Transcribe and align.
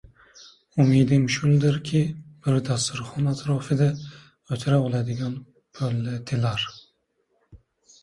Umidim 0.83 1.27
shuldirki, 1.35 2.01
bir 2.47 2.57
dasturxon 2.71 3.29
atrofida 3.35 3.91
o‘tira 4.57 4.83
oladigan 4.89 5.41
bo‘ladilar. 5.79 6.71